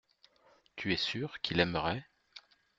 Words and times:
Tu 0.77 0.93
es 0.93 0.97
sûr 0.97 1.41
qu’il 1.41 1.59
aimerait. 1.59 2.03